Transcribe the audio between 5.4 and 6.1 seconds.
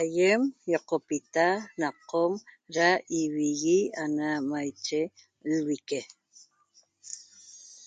lvique